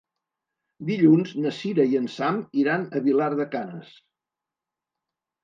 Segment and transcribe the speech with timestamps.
[0.87, 3.93] Dilluns na Cira i en Sam iran a Vilar de Canes.